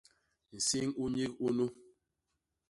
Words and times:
Nsiñ 0.55 0.87
u 1.03 1.05
nyik 1.13 1.33
unu! 1.47 1.65